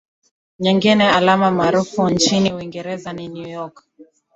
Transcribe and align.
Nyingine 0.59 1.09
alama 1.11 1.51
maarufu 1.51 2.09
nchini 2.09 2.53
Uingereza 2.53 3.13
ni 3.13 3.51
York 3.51 3.85